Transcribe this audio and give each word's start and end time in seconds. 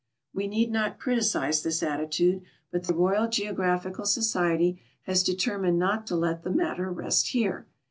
We 0.33 0.47
need 0.47 0.71
not 0.71 0.99
criticise 0.99 1.61
this 1.61 1.83
attitude; 1.83 2.41
Init 2.73 2.87
the 2.87 2.95
Royal 2.95 3.27
Geographical 3.29 4.05
Society 4.05 4.81
has 5.03 5.21
determined 5.21 5.77
not 5.77 6.07
to 6.07 6.15
let 6.15 6.41
the 6.41 6.49
matter 6.49 6.89
rest 6.91 7.27
here. 7.27 7.67